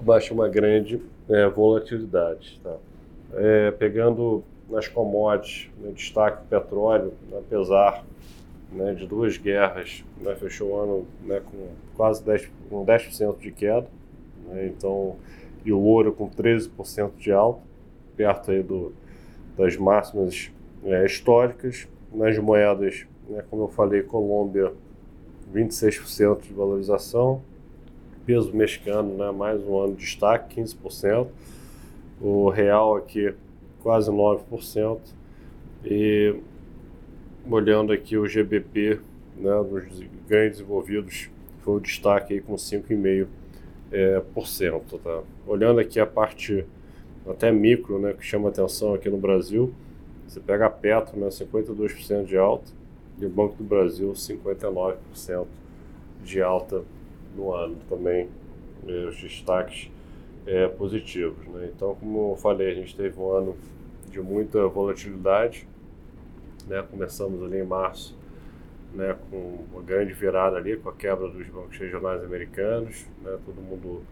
baixa 0.00 0.32
uma 0.32 0.48
grande 0.48 1.02
é, 1.28 1.48
volatilidade. 1.48 2.60
Tá? 2.62 2.76
É, 3.34 3.72
pegando 3.72 4.44
nas 4.70 4.86
commodities, 4.86 5.72
né, 5.80 5.90
destaque 5.90 6.46
petróleo, 6.46 7.12
apesar 7.36 8.04
né, 8.70 8.94
de 8.94 9.08
duas 9.08 9.36
guerras, 9.36 10.04
né, 10.20 10.36
fechou 10.36 10.70
o 10.70 10.76
ano 10.80 11.06
né, 11.24 11.42
com 11.44 11.66
quase 11.96 12.22
10%, 12.22 12.48
com 12.70 12.84
10 12.84 13.18
de 13.40 13.50
queda, 13.50 13.88
né, 14.46 14.68
então, 14.68 15.16
e 15.64 15.72
o 15.72 15.80
ouro 15.80 16.12
com 16.12 16.30
13% 16.30 17.10
de 17.18 17.32
alta, 17.32 17.60
perto 18.16 18.52
aí 18.52 18.62
do, 18.62 18.92
das 19.58 19.76
máximas 19.76 20.52
é, 20.84 21.04
históricas. 21.04 21.88
Nas 22.14 22.38
moedas, 22.38 23.06
né, 23.28 23.42
como 23.48 23.64
eu 23.64 23.68
falei, 23.68 24.02
Colômbia 24.02 24.72
26% 25.52 26.42
de 26.42 26.52
valorização, 26.52 27.42
peso 28.26 28.54
mexicano, 28.54 29.16
né, 29.16 29.30
mais 29.30 29.62
um 29.62 29.78
ano 29.78 29.94
de 29.94 30.04
destaque, 30.04 30.60
15%, 30.60 31.28
o 32.20 32.48
real 32.48 32.96
aqui 32.96 33.34
quase 33.82 34.10
9%, 34.10 35.00
e 35.84 36.36
olhando 37.50 37.92
aqui 37.92 38.16
o 38.16 38.26
GBP, 38.26 39.00
né, 39.36 39.64
dos 39.64 39.84
ganhos 40.28 40.52
desenvolvidos, 40.52 41.30
foi 41.60 41.76
o 41.76 41.80
destaque 41.80 42.34
aí 42.34 42.40
com 42.40 42.54
5,5%. 42.54 43.26
É, 43.94 44.22
por 44.32 44.46
cento, 44.46 44.96
tá? 44.96 45.22
Olhando 45.46 45.78
aqui 45.78 46.00
a 46.00 46.06
parte 46.06 46.64
até 47.28 47.52
micro, 47.52 47.98
né, 47.98 48.14
que 48.14 48.24
chama 48.24 48.48
atenção 48.48 48.94
aqui 48.94 49.10
no 49.10 49.18
Brasil, 49.18 49.70
você 50.32 50.40
pega 50.40 50.64
a 50.64 50.70
Petro, 50.70 51.18
né, 51.20 51.28
52% 51.28 52.24
de 52.24 52.38
alta, 52.38 52.72
e 53.18 53.26
o 53.26 53.28
Banco 53.28 53.54
do 53.56 53.64
Brasil, 53.64 54.10
59% 54.12 55.46
de 56.24 56.40
alta 56.40 56.82
no 57.36 57.52
ano 57.52 57.76
também, 57.88 58.30
é, 58.86 59.04
os 59.06 59.20
destaques 59.20 59.90
é, 60.46 60.66
positivos. 60.68 61.46
Né? 61.48 61.70
Então, 61.74 61.94
como 61.96 62.32
eu 62.32 62.36
falei, 62.36 62.70
a 62.70 62.74
gente 62.74 62.96
teve 62.96 63.20
um 63.20 63.30
ano 63.30 63.56
de 64.10 64.20
muita 64.20 64.66
volatilidade, 64.68 65.68
né? 66.66 66.82
Começamos 66.82 67.42
ali 67.42 67.58
em 67.58 67.64
março, 67.64 68.16
né, 68.94 69.16
com 69.30 69.64
uma 69.72 69.82
grande 69.82 70.12
virada 70.12 70.56
ali, 70.56 70.76
com 70.76 70.88
a 70.88 70.92
quebra 70.92 71.28
dos 71.28 71.46
bancos 71.48 71.76
regionais 71.76 72.22
americanos, 72.22 73.06
né? 73.22 73.38
Todo 73.44 73.60
mundo 73.60 74.02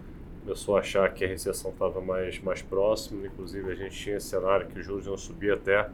começou 0.42 0.76
a 0.76 0.80
achar 0.80 1.12
que 1.12 1.24
a 1.24 1.28
recessão 1.28 1.70
estava 1.70 2.00
mais 2.00 2.40
mais 2.40 2.62
próxima, 2.62 3.26
inclusive 3.26 3.70
a 3.70 3.74
gente 3.74 3.94
tinha 3.94 4.16
esse 4.16 4.26
cenário 4.26 4.66
que 4.68 4.78
os 4.78 4.84
juros 4.84 5.06
iam 5.06 5.16
subir 5.16 5.52
até 5.52 5.88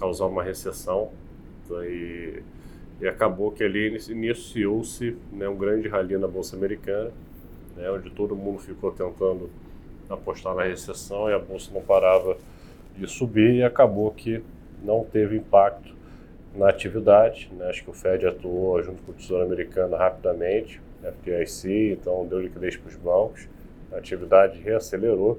causar 0.00 0.26
uma 0.26 0.42
recessão. 0.42 1.10
Então, 1.64 1.84
e, 1.84 2.42
e 3.00 3.06
acabou 3.06 3.52
que 3.52 3.62
ali 3.62 3.96
iniciou-se 4.08 5.16
né, 5.30 5.48
um 5.48 5.56
grande 5.56 5.86
rally 5.86 6.16
na 6.16 6.26
bolsa 6.26 6.56
americana, 6.56 7.12
né, 7.76 7.90
onde 7.90 8.10
todo 8.10 8.34
mundo 8.34 8.58
ficou 8.58 8.90
tentando 8.90 9.50
apostar 10.08 10.54
na 10.56 10.64
recessão 10.64 11.28
e 11.28 11.34
a 11.34 11.38
bolsa 11.38 11.70
não 11.72 11.82
parava 11.82 12.36
de 12.96 13.06
subir 13.06 13.54
e 13.54 13.62
acabou 13.62 14.10
que 14.10 14.42
não 14.82 15.04
teve 15.04 15.36
impacto 15.36 15.94
na 16.56 16.68
atividade. 16.68 17.48
Né? 17.56 17.68
Acho 17.68 17.84
que 17.84 17.90
o 17.90 17.92
Fed 17.92 18.26
atuou 18.26 18.82
junto 18.82 19.02
com 19.02 19.12
o 19.12 19.14
Tesouro 19.14 19.44
Americano 19.44 19.96
rapidamente, 19.96 20.80
FDIC, 21.02 21.92
então 21.92 22.26
deu 22.26 22.40
liquidez 22.40 22.76
para 22.76 22.88
os 22.88 22.96
bancos, 22.96 23.48
a 23.92 23.96
atividade 23.96 24.58
reacelerou. 24.60 25.38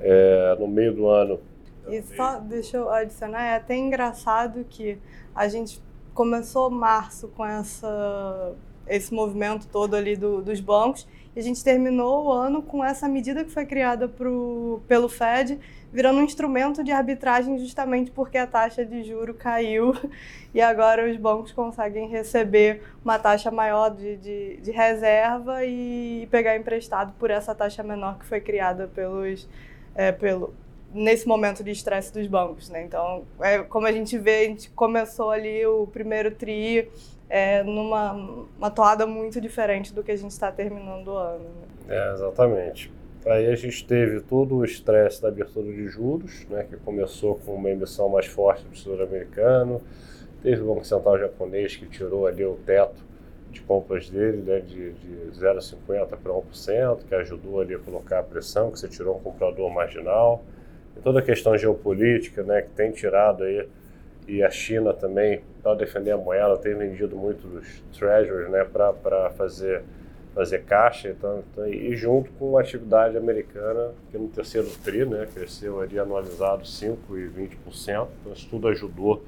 É, 0.00 0.56
no 0.58 0.66
meio 0.66 0.92
do 0.92 1.06
ano. 1.06 1.40
E 1.88 2.02
só 2.16 2.38
deixa 2.38 2.76
eu 2.76 2.90
adicionar, 2.90 3.42
é 3.42 3.56
até 3.56 3.76
engraçado 3.76 4.64
que 4.68 4.98
a 5.34 5.48
gente 5.48 5.82
começou 6.14 6.70
março 6.70 7.28
com 7.28 7.44
essa, 7.44 8.52
esse 8.86 9.12
movimento 9.12 9.66
todo 9.66 9.94
ali 9.94 10.16
do, 10.16 10.40
dos 10.40 10.60
bancos 10.60 11.06
e 11.34 11.40
a 11.40 11.42
gente 11.42 11.62
terminou 11.64 12.26
o 12.26 12.32
ano 12.32 12.62
com 12.62 12.84
essa 12.84 13.08
medida 13.08 13.44
que 13.44 13.50
foi 13.50 13.66
criada 13.66 14.08
pro, 14.08 14.80
pelo 14.86 15.08
Fed 15.08 15.58
virando 15.92 16.20
um 16.20 16.22
instrumento 16.22 16.82
de 16.82 16.92
arbitragem 16.92 17.58
justamente 17.58 18.10
porque 18.10 18.38
a 18.38 18.46
taxa 18.46 18.84
de 18.84 19.02
juro 19.02 19.34
caiu 19.34 19.94
e 20.54 20.60
agora 20.60 21.10
os 21.10 21.16
bancos 21.16 21.52
conseguem 21.52 22.08
receber 22.08 22.82
uma 23.04 23.18
taxa 23.18 23.50
maior 23.50 23.90
de, 23.90 24.16
de, 24.16 24.56
de 24.58 24.70
reserva 24.70 25.64
e 25.64 26.28
pegar 26.30 26.56
emprestado 26.56 27.12
por 27.18 27.30
essa 27.30 27.54
taxa 27.54 27.82
menor 27.82 28.18
que 28.18 28.24
foi 28.24 28.40
criada 28.40 28.88
pelos, 28.88 29.48
é, 29.94 30.12
pelo, 30.12 30.54
nesse 30.94 31.26
momento 31.26 31.62
de 31.64 31.70
estresse 31.72 32.12
dos 32.12 32.26
bancos. 32.26 32.70
Né? 32.70 32.84
Então, 32.84 33.24
é, 33.40 33.58
como 33.58 33.86
a 33.86 33.92
gente 33.92 34.16
vê, 34.16 34.44
a 34.44 34.48
gente 34.48 34.70
começou 34.70 35.30
ali 35.30 35.66
o 35.66 35.86
primeiro 35.86 36.30
TRI 36.30 36.88
é, 37.28 37.62
numa 37.62 38.12
uma 38.56 38.70
toada 38.70 39.06
muito 39.06 39.40
diferente 39.40 39.92
do 39.92 40.02
que 40.02 40.12
a 40.12 40.16
gente 40.16 40.30
está 40.30 40.52
terminando 40.52 41.08
o 41.08 41.16
ano. 41.16 41.44
Né? 41.44 41.96
É, 41.96 42.12
exatamente. 42.12 42.92
Aí 43.26 43.46
a 43.50 43.56
gente 43.56 43.86
teve 43.86 44.20
todo 44.20 44.56
o 44.56 44.64
estresse 44.64 45.22
da 45.22 45.28
abertura 45.28 45.66
de 45.72 45.88
juros, 45.88 46.46
né, 46.50 46.66
que 46.68 46.76
começou 46.76 47.36
com 47.36 47.54
uma 47.54 47.70
emissão 47.70 48.06
mais 48.08 48.26
forte 48.26 48.64
do 48.64 48.70
Tesouro 48.70 49.02
americano. 49.02 49.80
Teve 50.42 50.60
o 50.60 50.66
Banco 50.66 50.84
Central 50.84 51.18
japonês 51.18 51.74
que 51.74 51.86
tirou 51.86 52.26
ali 52.26 52.44
o 52.44 52.54
teto 52.66 53.02
de 53.50 53.62
compras 53.62 54.10
dele 54.10 54.42
né, 54.42 54.60
de, 54.60 54.92
de 54.92 55.40
0,50% 55.40 56.06
para 56.06 56.32
1%, 56.32 56.98
que 57.08 57.14
ajudou 57.14 57.60
ali 57.60 57.74
a 57.74 57.78
colocar 57.78 58.18
a 58.18 58.22
pressão, 58.22 58.70
que 58.70 58.78
você 58.78 58.88
tirou 58.88 59.16
um 59.16 59.20
comprador 59.20 59.72
marginal. 59.72 60.44
Toda 61.04 61.20
a 61.20 61.22
questão 61.22 61.56
geopolítica 61.56 62.42
né, 62.42 62.62
que 62.62 62.70
tem 62.70 62.90
tirado 62.90 63.44
aí, 63.44 63.68
e 64.26 64.42
a 64.42 64.50
China 64.50 64.92
também, 64.92 65.42
para 65.62 65.74
defender 65.74 66.10
a 66.12 66.16
moeda, 66.16 66.56
tem 66.56 66.74
vendido 66.74 67.14
muito 67.14 67.46
os 67.46 67.82
treasuries 67.96 68.50
né, 68.50 68.64
para 68.64 69.30
fazer 69.30 69.82
fazer 70.34 70.64
caixa, 70.64 71.10
então, 71.10 71.44
então, 71.52 71.66
e 71.68 71.94
junto 71.94 72.28
com 72.32 72.58
a 72.58 72.60
atividade 72.60 73.16
americana, 73.16 73.92
que 74.10 74.18
no 74.18 74.26
terceiro 74.26 74.66
TRI, 74.82 75.04
né, 75.04 75.28
cresceu 75.32 75.80
ali 75.80 75.96
anualizado 75.96 76.64
5% 76.64 76.96
e 77.10 77.46
20%, 77.70 78.08
então 78.20 78.32
isso 78.32 78.48
tudo 78.50 78.66
ajudou 78.66 79.22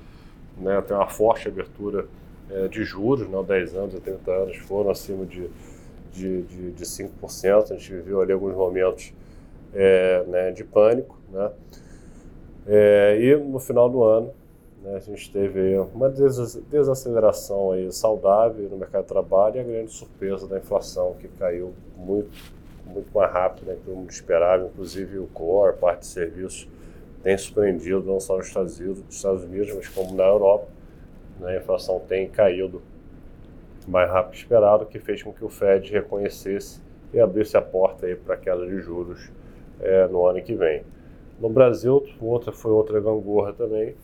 né, 0.59 0.77
a 0.77 0.83
ter 0.83 0.95
uma 0.95 1.07
forte 1.07 1.47
abertura 1.47 2.07
é, 2.51 2.67
de 2.67 2.83
juros, 2.83 3.29
né, 3.29 3.41
10 3.41 3.75
anos 3.77 3.95
e 3.95 4.01
30 4.01 4.33
anos 4.33 4.57
foram 4.57 4.91
acima 4.91 5.25
de, 5.25 5.49
de, 6.13 6.43
de, 6.43 6.73
de 6.73 6.85
5%, 6.85 7.71
a 7.71 7.75
gente 7.75 7.93
viveu 7.93 8.21
ali 8.21 8.33
alguns 8.33 8.57
momentos 8.57 9.15
é, 9.73 10.25
né, 10.27 10.51
de 10.51 10.65
pânico, 10.65 11.17
né, 11.37 11.51
é, 12.67 13.19
e 13.21 13.37
no 13.37 13.59
final 13.59 13.89
do 13.89 14.03
ano 14.03 14.33
né? 14.87 14.95
A 14.95 14.99
gente 15.01 15.33
teve 15.33 15.77
uma 15.93 16.09
desaceleração 16.09 17.73
aí 17.73 17.91
saudável 17.93 18.69
no 18.69 18.77
mercado 18.77 19.03
de 19.03 19.09
trabalho 19.09 19.57
e 19.57 19.59
a 19.59 19.65
grande 19.65 19.91
surpresa 19.91 20.47
da 20.47 20.59
inflação, 20.59 21.15
que 21.19 21.27
caiu 21.27 21.75
muito, 21.97 22.31
muito 22.87 23.11
mais 23.13 23.33
rápido 23.33 23.67
né, 23.67 23.75
que 23.75 23.81
todo 23.81 23.97
mundo 23.97 24.11
esperava. 24.11 24.67
Inclusive 24.67 25.19
o 25.19 25.27
core, 25.27 25.71
a 25.71 25.73
parte 25.77 26.01
de 26.01 26.07
serviços, 26.07 26.69
tem 27.23 27.37
surpreendido 27.37 28.05
não 28.05 28.21
só 28.21 28.37
nos 28.37 28.47
Estados 28.47 28.79
Unidos, 28.79 29.03
nos 29.03 29.17
Estados 29.17 29.43
Unidos 29.43 29.75
mas 29.75 29.89
como 29.89 30.15
na 30.15 30.25
Europa. 30.25 30.69
Né? 31.41 31.57
A 31.57 31.57
inflação 31.57 32.01
tem 32.07 32.29
caído 32.29 32.81
mais 33.89 34.09
rápido 34.09 34.33
que 34.33 34.39
esperado, 34.39 34.87
que 34.87 34.99
fez 35.01 35.23
com 35.23 35.33
que 35.33 35.45
o 35.45 35.49
Fed 35.49 35.91
reconhecesse 35.93 36.81
e 37.13 37.19
abrisse 37.19 37.57
a 37.57 37.63
porta 37.63 38.07
para 38.25 38.35
a 38.35 38.39
queda 38.39 38.67
de 38.67 38.79
juros 38.81 39.31
é, 39.81 40.07
no 40.07 40.25
ano 40.27 40.41
que 40.43 40.55
vem. 40.55 40.85
No 41.39 41.51
Brasil, 41.51 42.03
outra 42.19 42.51
foi 42.51 42.71
outra 42.71 42.99
gangorra 42.99 43.53
também, 43.53 43.95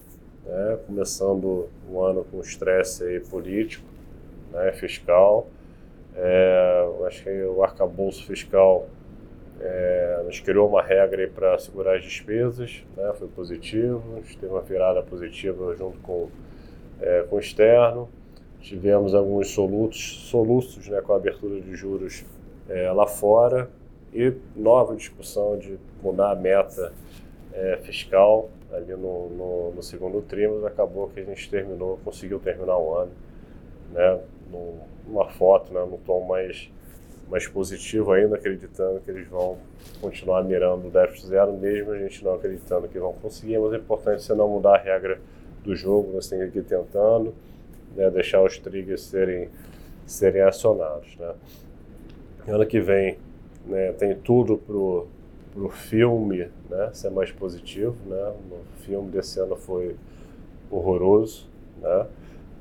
né, 0.45 0.79
começando 0.87 1.67
o 1.91 2.03
ano 2.03 2.27
com 2.31 2.41
estresse 2.41 3.21
político, 3.31 3.87
né, 4.53 4.71
fiscal. 4.73 5.47
É, 6.15 6.87
acho 7.07 7.23
que 7.23 7.43
o 7.45 7.63
arcabouço 7.63 8.27
fiscal 8.27 8.87
é, 9.59 10.23
nos 10.27 10.41
criou 10.41 10.69
uma 10.69 10.83
regra 10.83 11.27
para 11.35 11.59
segurar 11.59 11.97
as 11.97 12.03
despesas, 12.03 12.85
né, 12.95 13.13
foi 13.15 13.29
positivo, 13.29 14.03
a 14.17 14.21
gente 14.21 14.37
teve 14.37 14.53
uma 14.53 14.61
virada 14.61 15.03
positiva 15.03 15.75
junto 15.75 15.99
com, 16.01 16.29
é, 17.01 17.23
com 17.23 17.37
o 17.37 17.41
externo. 17.41 18.11
Tivemos 18.61 19.15
alguns 19.15 19.49
solutos, 19.49 20.29
soluços 20.29 20.87
né, 20.87 21.01
com 21.01 21.15
a 21.15 21.17
abertura 21.17 21.61
de 21.63 21.75
juros 21.75 22.27
é, 22.69 22.93
lá 22.93 23.07
fora 23.07 23.71
e 24.13 24.35
nova 24.55 24.95
discussão 24.95 25.57
de 25.57 25.79
mudar 26.03 26.33
a 26.33 26.37
meta 26.37 26.93
é, 27.53 27.79
fiscal 27.83 28.51
ali 28.71 28.93
no, 28.93 29.29
no, 29.31 29.73
no, 29.73 29.83
segundo 29.83 30.21
trimestre. 30.23 30.67
Acabou 30.67 31.09
que 31.09 31.21
a 31.21 31.25
gente 31.25 31.49
terminou, 31.51 31.99
conseguiu 32.05 32.39
terminar 32.39 32.79
o 32.79 32.95
ano 32.95 33.13
né, 33.93 34.21
numa 35.07 35.29
foto, 35.31 35.73
né, 35.73 35.81
num 35.81 35.99
tom 35.99 36.25
mais, 36.27 36.71
mais 37.29 37.47
positivo 37.47 38.13
ainda, 38.13 38.37
acreditando 38.37 39.01
que 39.01 39.11
eles 39.11 39.27
vão 39.29 39.59
continuar 40.01 40.43
mirando 40.45 40.89
o 40.89 40.91
déficit 40.91 41.29
zero, 41.29 41.53
mesmo 41.53 41.93
a 41.93 41.99
gente 41.99 42.25
não 42.25 42.35
acreditando 42.35 42.89
que 42.89 42.99
vão 42.99 43.13
conseguir. 43.15 43.59
Mas 43.59 43.73
é 43.73 43.77
importante 43.77 44.23
você 44.23 44.35
não 44.35 44.49
mudar 44.49 44.77
a 44.77 44.79
regra 44.79 45.21
do 45.63 45.75
jogo, 45.75 46.13
você 46.13 46.37
tem 46.37 46.51
que 46.51 46.59
ir 46.59 46.65
tentando 46.65 47.35
né, 47.95 48.11
deixar 48.11 48.43
os 48.43 48.59
triggers 48.59 49.03
serem, 49.03 49.49
serem 50.07 50.43
acionados. 50.43 51.17
Né. 51.17 51.35
Ano 52.49 52.67
que 52.67 52.81
vem 52.81 53.19
né, 53.67 53.93
tem 53.93 54.15
tudo 54.15 54.59
pro 54.59 55.07
pro 55.53 55.69
filme, 55.69 56.49
né, 56.71 56.91
ser 56.93 57.11
mais 57.11 57.31
positivo, 57.31 57.95
né? 58.07 58.33
O 58.51 58.83
filme 58.83 59.11
desse 59.11 59.39
ano 59.39 59.55
foi 59.55 59.95
horroroso, 60.71 61.49
né? 61.81 62.07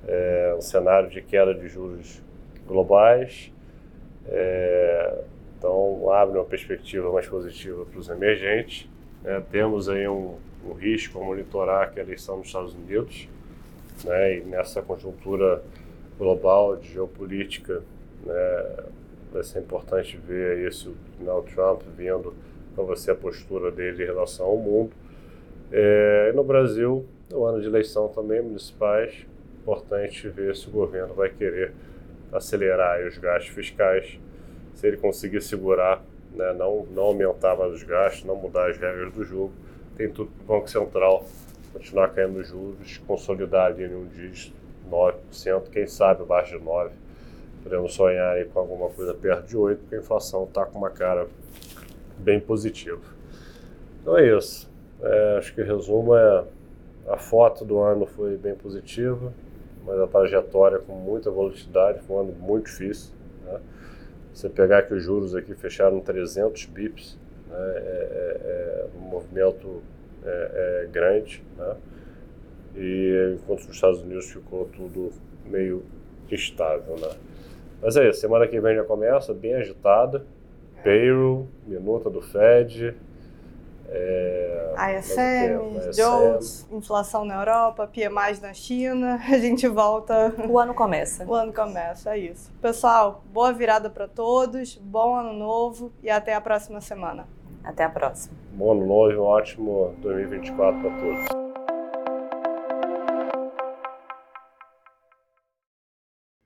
É 0.08 0.54
um 0.58 0.62
cenário 0.62 1.10
de 1.10 1.22
queda 1.22 1.54
de 1.54 1.68
juros 1.68 2.22
globais, 2.68 3.52
é, 4.28 5.24
então 5.58 6.12
abre 6.12 6.38
uma 6.38 6.46
perspectiva 6.46 7.12
mais 7.12 7.28
positiva 7.28 7.86
para 7.86 8.00
os 8.00 8.10
emergentes. 8.10 8.90
Né? 9.24 9.42
Temos 9.52 9.88
aí 9.88 10.08
um, 10.08 10.36
um 10.68 10.74
risco 10.74 11.20
a 11.20 11.24
monitorar 11.24 11.94
que 11.94 12.00
a 12.00 12.04
eleição 12.04 12.38
nos 12.38 12.48
Estados 12.48 12.74
Unidos, 12.74 13.30
né? 14.04 14.38
E 14.38 14.42
nessa 14.42 14.82
conjuntura 14.82 15.64
global 16.18 16.76
de 16.76 16.92
geopolítica, 16.92 17.84
né? 18.26 18.84
Vai 19.32 19.44
ser 19.44 19.60
importante 19.60 20.18
ver 20.18 20.68
isso, 20.68 20.96
o 21.20 21.24
Donald 21.24 21.54
Trump 21.54 21.82
vindo 21.98 22.34
para 22.76 22.84
você 22.84 23.12
a 23.12 23.16
postura 23.16 23.72
dele 23.72 24.04
em 24.04 24.06
relação 24.06 24.46
ao 24.46 24.58
mundo. 24.58 24.92
É, 25.72 26.32
no 26.34 26.44
Brasil, 26.44 27.06
no 27.30 27.46
ano 27.46 27.62
de 27.62 27.68
eleição 27.68 28.10
também 28.10 28.42
municipais, 28.42 29.26
importante 29.62 30.28
ver 30.28 30.56
se 30.56 30.68
o 30.68 30.72
governo 30.72 31.14
vai 31.14 31.30
querer 31.30 31.74
acelerar 32.32 33.06
os 33.06 33.18
gastos 33.18 33.54
fiscais, 33.54 34.20
se 34.74 34.88
ele 34.88 34.98
conseguir 34.98 35.42
segurar, 35.42 36.04
né, 36.34 36.54
não, 36.54 36.86
não 36.88 37.04
aumentar 37.04 37.56
mais 37.56 37.74
os 37.74 37.84
gastos, 37.84 38.24
não 38.24 38.36
mudar 38.36 38.70
as 38.70 38.78
regras 38.78 39.14
do 39.14 39.24
jogo, 39.24 39.54
tem 39.96 40.10
tudo 40.10 40.32
para 40.32 40.44
o 40.44 40.58
Banco 40.58 40.70
Central 40.70 41.26
continuar 41.74 42.10
caindo 42.10 42.40
os 42.40 42.48
juros, 42.48 42.98
consolidar 43.08 43.68
ali 43.68 43.86
em 43.86 43.96
um 43.96 44.06
dígito, 44.08 44.56
9%, 44.90 45.70
quem 45.70 45.88
sabe 45.88 46.24
abaixo 46.24 46.58
de 46.58 46.66
9%. 46.66 46.92
Podemos 47.64 47.94
sonhar 47.94 48.36
aí 48.36 48.46
com 48.46 48.60
alguma 48.60 48.90
coisa 48.90 49.14
perto 49.14 49.48
de 49.48 49.58
8%, 49.58 49.78
porque 49.78 49.96
a 49.96 50.00
inflação 50.00 50.46
está 50.46 50.66
com 50.66 50.78
uma 50.78 50.90
cara 50.90 51.28
bem 52.18 52.40
positivo. 52.40 53.02
Então 54.02 54.18
é 54.18 54.38
isso. 54.38 54.70
É, 55.02 55.38
acho 55.38 55.54
que 55.54 55.62
resumo 55.62 56.16
é 56.16 56.44
a 57.08 57.18
foto 57.18 57.66
do 57.66 57.80
ano 57.80 58.06
foi 58.06 58.38
bem 58.38 58.56
positiva, 58.56 59.34
mas 59.86 60.00
a 60.00 60.08
trajetória 60.08 60.80
com 60.80 60.94
muita 60.94 61.32
volatilidade, 61.32 62.00
foi 62.02 62.16
um 62.16 62.20
ano 62.20 62.34
muito 62.34 62.66
difícil. 62.66 63.12
Né? 63.46 63.60
Você 64.34 64.50
pegar 64.50 64.84
que 64.84 64.94
os 64.94 65.04
juros 65.04 65.36
aqui 65.36 65.54
fecharam 65.56 66.00
300 66.00 66.66
bips, 66.66 67.18
né? 67.50 67.58
é, 67.58 67.80
é, 67.80 68.42
é, 68.44 68.88
um 68.98 69.02
movimento 69.02 69.82
é, 70.24 70.84
é, 70.84 70.88
grande, 70.92 71.44
né? 71.58 71.76
e 72.76 73.36
enquanto 73.36 73.66
nos 73.66 73.76
Estados 73.76 74.02
Unidos 74.02 74.32
ficou 74.32 74.66
tudo 74.66 75.12
meio 75.46 75.84
estável. 76.30 76.96
Né? 76.98 77.10
Mas 77.82 77.96
é 77.96 78.10
isso, 78.10 78.22
semana 78.22 78.48
que 78.48 78.60
vem 78.60 78.76
já 78.76 78.84
começa, 78.84 79.34
bem 79.34 79.56
agitada 79.56 80.26
payroll, 80.84 81.48
minuta 81.66 82.10
do 82.10 82.22
Fed, 82.22 82.96
é, 83.88 84.74
ISM, 84.98 85.92
Jones, 85.92 86.68
inflação 86.72 87.26
na 87.26 87.36
Europa, 87.42 87.88
PMI 87.88 88.40
na 88.42 88.54
China, 88.54 89.20
a 89.30 89.38
gente 89.38 89.68
volta. 89.68 90.34
O 90.48 90.58
ano 90.58 90.74
começa. 90.74 91.26
O 91.26 91.34
ano 91.34 91.54
começa, 91.54 92.16
é 92.16 92.20
isso. 92.20 92.52
Pessoal, 92.62 93.24
boa 93.34 93.52
virada 93.52 93.90
para 93.90 94.08
todos, 94.08 94.78
bom 94.78 95.16
ano 95.16 95.34
novo 95.34 95.92
e 96.02 96.10
até 96.10 96.34
a 96.34 96.42
próxima 96.42 96.80
semana. 96.82 97.28
Até 97.64 97.84
a 97.84 97.90
próxima. 97.90 98.36
Bom 98.54 98.72
ano 98.72 98.86
novo 98.86 99.12
e 99.12 99.18
um 99.18 99.24
ótimo 99.24 99.94
2024 100.02 100.82
para 100.82 100.90
todos. 101.00 101.51